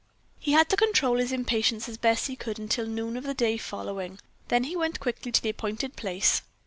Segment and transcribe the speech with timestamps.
[0.39, 3.57] He had to control his impatience as best he could until noon of the day
[3.57, 6.41] following; then he went quickly to the appointed place.